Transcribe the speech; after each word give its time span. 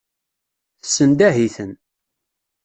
Tessendah-iten. 0.81 1.71